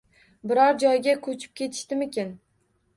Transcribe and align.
Biror 0.51 0.79
joyga 0.85 1.15
ko`chib 1.29 1.47
ketishdimikin 1.65 2.37